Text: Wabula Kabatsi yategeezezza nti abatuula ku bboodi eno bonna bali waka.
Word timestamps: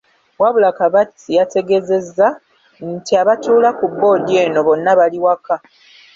Wabula 0.41 0.69
Kabatsi 0.77 1.29
yategeezezza 1.39 2.27
nti 2.95 3.11
abatuula 3.21 3.69
ku 3.79 3.85
bboodi 3.91 4.33
eno 4.43 4.59
bonna 4.67 4.91
bali 4.99 5.17
waka. 5.25 5.55